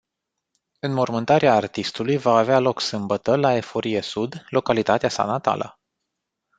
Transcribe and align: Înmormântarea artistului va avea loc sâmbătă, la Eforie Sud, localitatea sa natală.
Înmormântarea 0.79 1.53
artistului 1.53 2.17
va 2.17 2.37
avea 2.37 2.59
loc 2.59 2.81
sâmbătă, 2.81 3.35
la 3.35 3.53
Eforie 3.55 4.01
Sud, 4.01 4.45
localitatea 4.49 5.09
sa 5.09 5.25
natală. 5.25 5.79